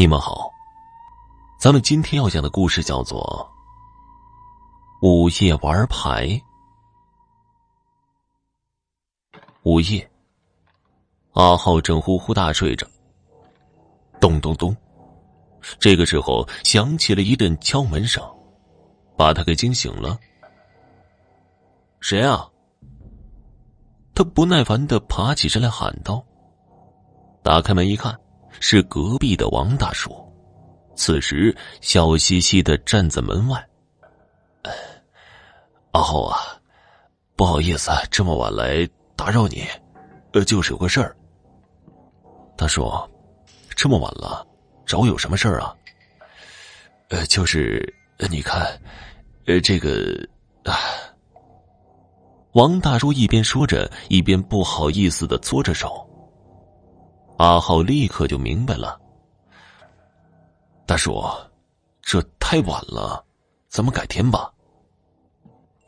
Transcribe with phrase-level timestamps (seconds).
[0.00, 0.50] 你们好，
[1.58, 3.20] 咱们今天要讲的故事叫做
[5.06, 6.26] 《午夜玩牌》。
[9.64, 10.10] 午夜，
[11.32, 12.86] 阿浩正呼呼大睡着。
[14.18, 14.74] 咚咚咚，
[15.78, 18.24] 这个时候响起了一阵敲门声，
[19.18, 20.18] 把他给惊醒了。
[22.00, 22.48] 谁啊？
[24.14, 26.24] 他不耐烦的爬起身来喊道
[27.44, 28.18] ：“打开门一看。”
[28.58, 30.10] 是隔壁的王大叔，
[30.96, 33.64] 此时笑嘻嘻的站在门外。
[35.92, 36.38] 阿浩啊，
[37.36, 39.64] 不好意思，啊这么晚来打扰你，
[40.32, 41.16] 呃，就是有个事儿。
[42.56, 42.90] 大叔，
[43.76, 44.46] 这么晚了，
[44.84, 45.74] 找我有什么事儿啊？
[47.08, 47.94] 呃，就是
[48.30, 48.66] 你看，
[49.46, 50.28] 呃，这个
[50.64, 50.76] 啊。
[52.54, 56.04] 王大叔一边说着，一边不好意思的搓着手。
[57.40, 59.00] 阿浩立刻就明白了，
[60.84, 61.24] 大叔，
[62.02, 63.24] 这太晚了，
[63.66, 64.52] 咱们改天吧。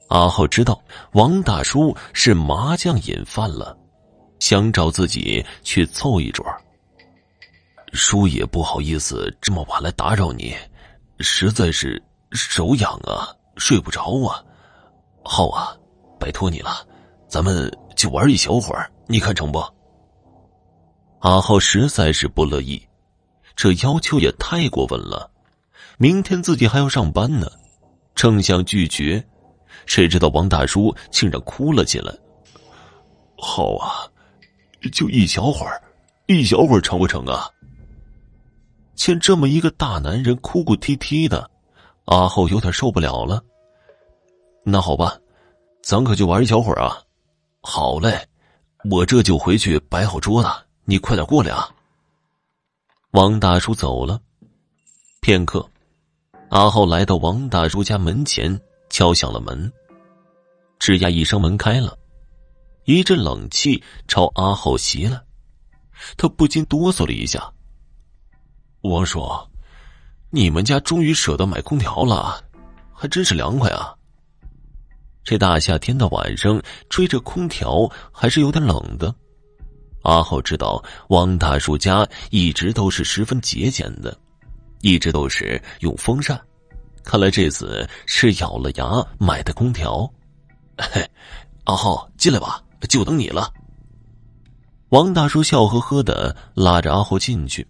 [0.08, 0.82] 阿浩知道
[1.12, 3.76] 王大叔是麻将瘾犯了，
[4.38, 6.42] 想找自己去凑一桌。
[7.92, 10.56] 叔也不好意思这么晚来打扰你，
[11.18, 14.42] 实在是手痒啊，睡不着啊。
[15.22, 15.76] 浩啊，
[16.18, 16.70] 拜托你了，
[17.28, 19.62] 咱们就玩一小会儿，你看成不？
[21.22, 22.82] 阿浩实在是不乐意，
[23.54, 25.30] 这要求也太过分了。
[25.96, 27.46] 明天自己还要上班呢，
[28.12, 29.24] 正想拒绝，
[29.86, 32.12] 谁知道王大叔竟然哭了起来。
[33.38, 34.10] 好啊，
[34.92, 35.80] 就一小会儿，
[36.26, 37.48] 一小会儿成不成啊？
[38.96, 41.48] 见这么一个大男人哭哭啼啼的，
[42.06, 43.40] 阿浩有点受不了了。
[44.64, 45.16] 那好吧，
[45.84, 46.98] 咱可就玩一小会儿啊。
[47.60, 48.26] 好嘞，
[48.90, 50.48] 我这就回去摆好桌子。
[50.84, 51.70] 你快点过来啊！
[53.12, 54.20] 王大叔走了，
[55.20, 55.64] 片刻，
[56.50, 59.72] 阿浩来到王大叔家门前，敲响了门。
[60.80, 61.96] 吱呀一声，门开了，
[62.84, 65.22] 一阵冷气朝阿浩袭来，
[66.16, 67.52] 他不禁哆嗦了一下。
[68.80, 69.24] 王叔，
[70.30, 72.42] 你们家终于舍得买空调了，
[72.92, 73.94] 还真是凉快啊！
[75.22, 76.60] 这大夏天的晚上，
[76.90, 79.14] 吹着空调还是有点冷的。
[80.02, 84.16] 阿浩知道王大叔家一直都是十分节俭的，
[84.80, 86.40] 一直都是用风扇。
[87.04, 90.08] 看来这次是咬了牙买的空调。
[90.78, 91.08] 嘿，
[91.64, 93.52] 阿浩进来吧，就等你了。
[94.88, 97.66] 王大叔笑呵呵的拉着阿浩进去。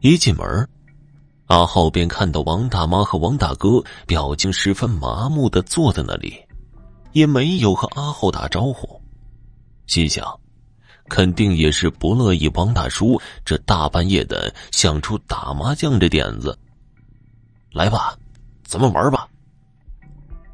[0.00, 0.68] 一进门，
[1.46, 6.38] 阿浩便看到王大妈和王大哥表情十分麻木的坐在那里，
[7.12, 9.00] 也没有和阿浩打招呼，
[9.86, 10.38] 心想。
[11.08, 16.56] 肯定也是不乐意王大叔这大半夜的想出打麻将这点子。
[17.72, 18.16] 来吧，
[18.64, 19.28] 咱们玩吧。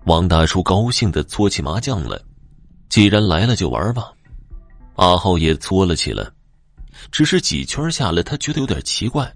[0.05, 2.19] 王大叔高兴的搓起麻将来。
[2.89, 4.13] 既然来了，就玩吧。
[4.97, 6.29] 阿浩也搓了起来，
[7.11, 9.33] 只是几圈下来，他觉得有点奇怪。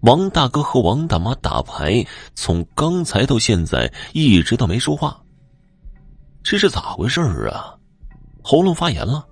[0.00, 5.20] 王大哥和王大妈打牌，从刚才到现在一直都没说话，
[6.44, 7.74] 这是咋回事啊？
[8.42, 9.26] 喉咙发炎了？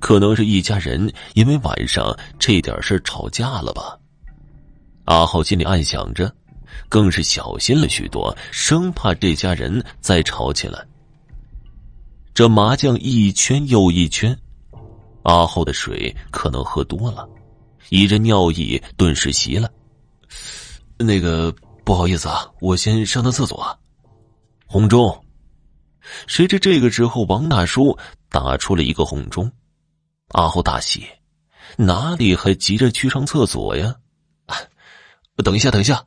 [0.00, 3.98] 可能是一家人因为晚上这点事吵架了吧？
[5.04, 6.30] 阿浩心里暗想着，
[6.88, 10.84] 更是小心了许多，生怕这家人再吵起来。
[12.34, 14.38] 这麻将一圈又一圈，
[15.22, 17.28] 阿浩的水可能喝多了，
[17.88, 19.68] 一阵尿意顿时袭来。
[20.98, 21.52] 那个
[21.84, 23.78] 不好意思啊，我先上趟厕所。
[24.66, 25.24] 红钟。
[26.26, 27.96] 谁知这个时候，王大叔
[28.28, 29.50] 打出了一个红钟。
[30.28, 31.06] 阿浩大喜，
[31.76, 33.94] 哪里还急着去上厕所呀？
[35.44, 36.04] 等一下，等一下，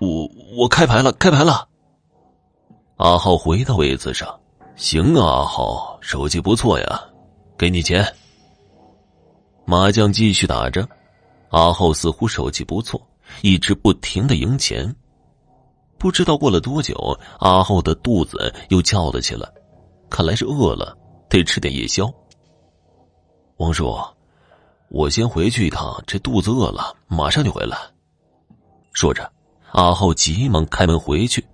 [0.00, 1.68] 我我开牌了，开牌了。
[2.96, 4.38] 阿浩回到位子上，
[4.76, 7.02] 行啊，阿浩手气不错呀，
[7.56, 8.04] 给你钱。
[9.64, 10.86] 麻将继续打着，
[11.50, 13.00] 阿浩似乎手气不错，
[13.40, 14.94] 一直不停的赢钱。
[15.96, 19.48] 不知道过了多久，阿浩的肚子又叫了起来，
[20.10, 20.94] 看来是饿了，
[21.30, 22.12] 得吃点夜宵。
[23.58, 23.96] 王叔，
[24.88, 27.78] 我先回去一趟，这肚子饿了，马上就回来。
[28.92, 29.30] 说着，
[29.70, 31.44] 阿浩急忙开门回去，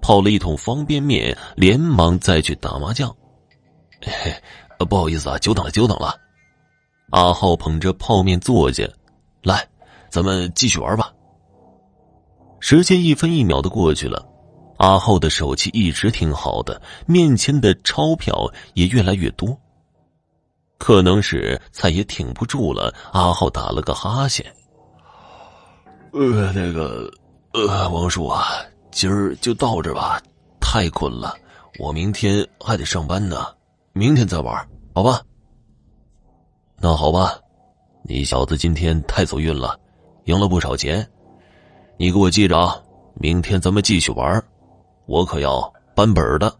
[0.00, 3.14] 泡了一桶方便面，连忙再去打麻将。
[4.02, 4.34] 嘿，
[4.88, 6.18] 不好意思啊，久等了，久等了。
[7.10, 8.88] 阿浩捧着泡面坐下，
[9.42, 9.68] 来，
[10.10, 11.12] 咱们继续玩吧。
[12.58, 14.26] 时间一分一秒的过去了，
[14.78, 19.56] 阿浩的手气一直挺好的，面前的钞票也越来越多。
[20.84, 24.44] 可能是再也挺不住了，阿浩打了个哈欠。
[26.12, 27.10] 呃，那个，
[27.54, 28.44] 呃，王叔啊，
[28.90, 30.20] 今儿就到这吧，
[30.60, 31.34] 太困了，
[31.78, 33.46] 我明天还得上班呢，
[33.94, 34.54] 明天再玩，
[34.94, 35.22] 好吧？
[36.78, 37.32] 那好吧，
[38.02, 39.80] 你小子今天太走运了，
[40.24, 41.08] 赢了不少钱，
[41.96, 42.78] 你给我记着啊，
[43.14, 44.44] 明天咱们继续玩，
[45.06, 46.54] 我可要扳本的。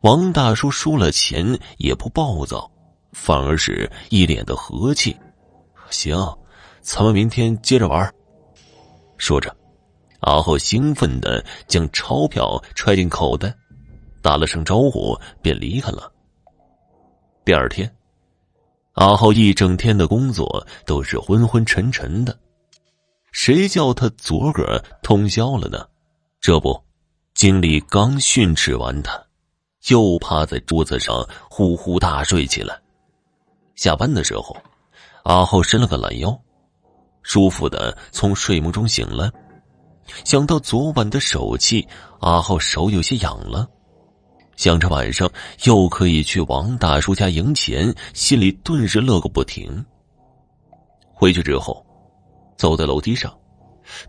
[0.00, 2.70] 王大叔输了钱也不暴躁，
[3.12, 5.16] 反而是一脸的和气。
[5.90, 6.16] 行。
[6.82, 8.14] 咱们明天接着玩。
[9.18, 9.54] 说着，
[10.20, 13.54] 阿浩兴奋的将钞票揣进口袋，
[14.22, 16.10] 打了声招呼便离开了。
[17.44, 17.94] 第二天，
[18.94, 22.36] 阿浩一整天的工作都是昏昏沉沉的，
[23.30, 25.86] 谁叫他昨个通宵了呢？
[26.40, 26.82] 这不，
[27.34, 29.22] 经理刚训斥完他，
[29.88, 32.78] 又趴在桌子上呼呼大睡起来。
[33.74, 34.56] 下班的时候，
[35.24, 36.38] 阿浩伸了个懒腰。
[37.22, 39.30] 舒服的从睡梦中醒了，
[40.24, 41.86] 想到昨晚的手气，
[42.20, 43.68] 阿浩手有些痒了。
[44.56, 45.30] 想着晚上
[45.64, 49.84] 又可以去王大叔家赢钱，心里顿时乐个不停。
[51.12, 51.84] 回去之后，
[52.56, 53.34] 走在楼梯上，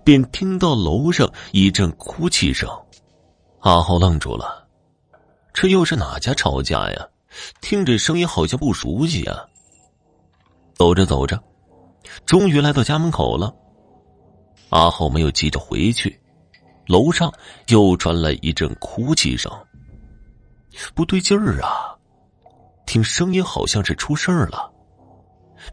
[0.04, 2.70] 便听到楼上一阵哭泣声。
[3.60, 4.68] 阿浩愣住了，
[5.54, 7.08] 这又是哪家吵架呀？
[7.62, 9.46] 听这声音好像不熟悉呀。
[10.76, 11.42] 走着走着。
[12.26, 13.54] 终于来到家门口了，
[14.70, 16.20] 阿浩没有急着回去，
[16.88, 17.32] 楼上
[17.68, 19.52] 又传来一阵哭泣声。
[20.96, 21.96] 不对劲儿啊，
[22.86, 24.70] 听声音好像是出事儿了。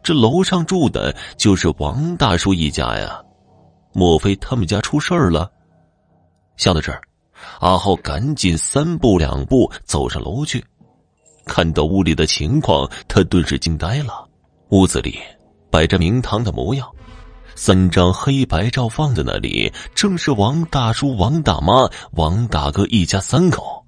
[0.03, 3.21] 这楼上住的就是王大叔一家呀，
[3.91, 5.51] 莫非他们家出事儿了？
[6.57, 7.01] 想到这儿，
[7.59, 10.63] 阿浩赶紧三步两步走上楼去，
[11.45, 14.27] 看到屋里的情况，他顿时惊呆了。
[14.69, 15.19] 屋子里。
[15.71, 16.89] 摆着明堂的模样，
[17.53, 23.85] 三张黑白照放在那里，正是王大叔、王大妈、王大哥一家三口。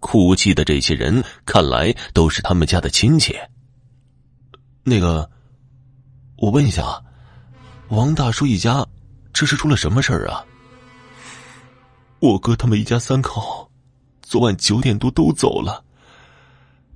[0.00, 3.32] 哭泣的这些人，看来都是他们家的亲戚。
[4.82, 5.30] 那个，
[6.38, 7.00] 我问一下，
[7.90, 8.84] 王大叔一家，
[9.32, 10.44] 这是出了什么事儿啊？
[12.24, 13.70] 我哥他们一家三口，
[14.22, 15.84] 昨晚九点多都走了，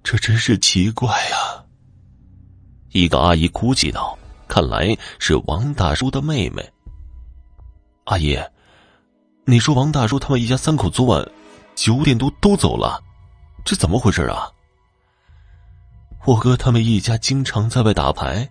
[0.02, 1.62] 这真是奇怪呀。
[2.92, 6.66] 一个阿姨哭泣道：“看来是王大叔的妹妹。
[8.04, 8.38] 阿姨，
[9.44, 11.30] 你说王大叔他们一家三口昨晚
[11.74, 12.98] 九点多都走了，
[13.66, 14.50] 这怎么回事啊？
[16.24, 18.48] 我哥他们一家经常在外打牌，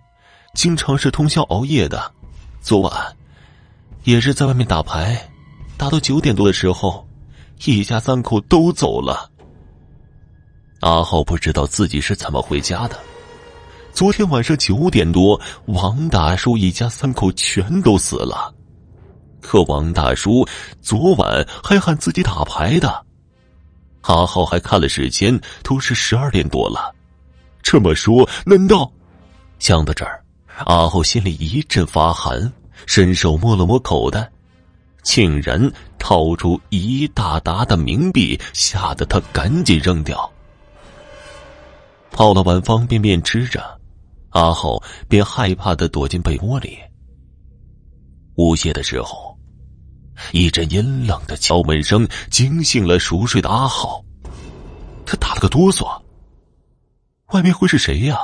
[0.54, 2.14] 经常是通宵熬夜的，
[2.60, 3.16] 昨晚
[4.04, 5.28] 也是在外面打牌，
[5.78, 7.06] 打到九点多的时候，
[7.64, 9.30] 一家三口都走了。
[10.80, 12.98] 阿浩不知道自己是怎么回家的。”
[13.94, 18.52] 昨天晚上九点多，王大叔一家三口全都死了。
[19.40, 20.46] 可王大叔
[20.82, 23.04] 昨晚还喊自己打牌的，
[24.02, 26.94] 阿浩还看了时间，都是十二点多了。
[27.62, 28.90] 这么说，难道？
[29.58, 30.22] 想到这儿，
[30.66, 32.52] 阿浩心里一阵发寒，
[32.86, 34.30] 伸手摸了摸口袋，
[35.08, 40.30] 竟然掏出一大沓的冥币，吓得他赶紧扔掉。
[42.10, 43.80] 泡了碗方便面吃着。
[44.32, 44.78] 阿浩
[45.08, 46.78] 便害怕的躲进被窝里。
[48.34, 49.34] 午夜的时候，
[50.32, 54.04] 一阵阴冷的敲门声惊醒了熟睡的阿浩，
[55.06, 56.02] 他打了个哆嗦。
[57.32, 58.18] 外面会是谁呀？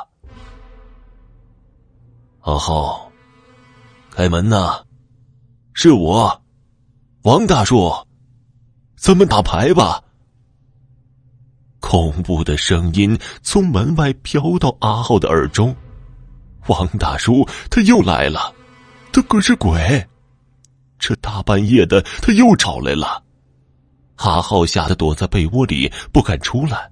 [2.40, 3.10] 阿浩，
[4.10, 4.84] 开门呐！
[5.72, 6.43] 是我，
[7.24, 7.90] 王大叔，
[8.98, 9.98] 咱们打牌吧。
[11.80, 15.74] 恐怖的声音从门外飘到阿浩的耳中。
[16.66, 18.54] 王大叔，他又来了，
[19.10, 20.06] 他可是鬼，
[20.98, 23.22] 这大半夜的他又找来了。
[24.16, 26.90] 阿浩吓得躲在被窝里不敢出来。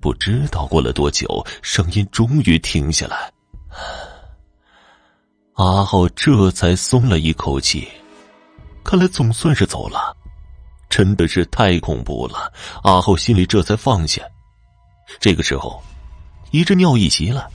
[0.00, 3.32] 不知道过了多久，声音终于停下来，
[5.54, 7.88] 阿浩这才松了一口气，
[8.90, 10.16] 看来总算是走了。
[10.88, 14.20] 真的是太恐怖了，阿浩心里这才放下。
[15.20, 15.80] 这个时候，
[16.50, 17.46] 一阵尿意袭来。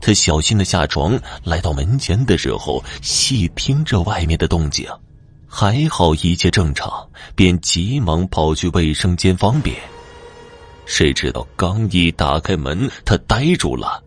[0.00, 4.84] 他小心的下床，来到门前的时候，细听着外面的动静，
[5.46, 9.76] 还好一切正常，便急忙跑去卫生间方便。
[10.84, 14.02] 谁知道刚一打开门，他呆住了，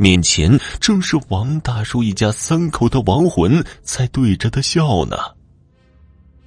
[0.00, 5.35] 面前正是王大叔一家三口的亡魂在对着他笑呢。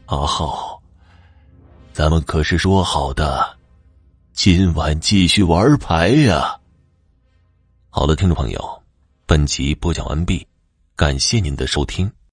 [0.10, 0.82] 阿浩，
[1.94, 3.56] 咱们可是说好的，
[4.34, 6.60] 今晚继续玩牌呀。
[7.90, 8.84] 好的，听众朋友。
[9.28, 10.48] 本集播讲完毕，
[10.96, 12.12] 感谢您的收听。